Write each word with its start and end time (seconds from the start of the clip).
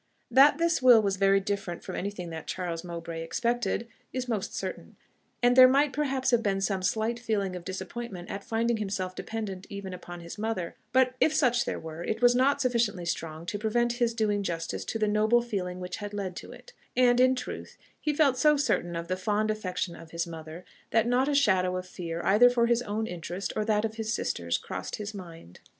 That 0.31 0.57
this 0.57 0.81
will 0.81 0.99
was 0.99 1.17
very 1.17 1.39
different 1.39 1.83
from 1.83 1.95
anything 1.95 2.31
that 2.31 2.47
Charles 2.47 2.83
Mowbray 2.83 3.21
expected, 3.21 3.87
is 4.11 4.27
most 4.27 4.55
certain, 4.55 4.95
and 5.43 5.55
there 5.55 5.67
might 5.67 5.93
perhaps 5.93 6.31
have 6.31 6.41
been 6.41 6.59
some 6.59 6.81
slight 6.81 7.19
feeling 7.19 7.55
of 7.55 7.63
disappointment 7.63 8.27
at 8.31 8.43
finding 8.43 8.77
himself 8.77 9.13
dependent 9.13 9.67
even 9.69 9.93
upon 9.93 10.21
his 10.21 10.39
mother; 10.39 10.73
but 10.91 11.13
if 11.19 11.35
such 11.35 11.65
there 11.65 11.79
were, 11.79 12.03
it 12.03 12.19
was 12.19 12.33
not 12.33 12.61
sufficiently 12.61 13.05
strong 13.05 13.45
to 13.45 13.59
prevent 13.59 13.93
his 14.01 14.15
doing 14.15 14.41
justice 14.41 14.83
to 14.85 14.97
the 14.97 15.07
noble 15.07 15.39
feeling 15.43 15.79
which 15.79 15.97
had 15.97 16.15
led 16.15 16.35
to 16.37 16.51
it; 16.51 16.73
and, 16.97 17.19
in 17.19 17.35
truth 17.35 17.77
he 17.99 18.11
felt 18.11 18.39
so 18.39 18.57
certain 18.57 18.95
of 18.95 19.07
the 19.07 19.15
fond 19.15 19.51
affection 19.51 19.95
of 19.95 20.09
his 20.09 20.25
mother, 20.25 20.65
that 20.89 21.05
not 21.07 21.29
a 21.29 21.35
shadow 21.35 21.77
of 21.77 21.85
fear 21.85 22.23
either 22.25 22.49
for 22.49 22.65
his 22.65 22.81
own 22.81 23.05
interest 23.05 23.53
or 23.55 23.63
that 23.63 23.85
of 23.85 23.97
his 23.97 24.11
sisters 24.11 24.57
crossed 24.57 24.95
his 24.95 25.13
mind. 25.13 25.59